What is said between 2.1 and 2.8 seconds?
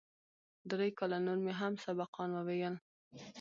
وويل.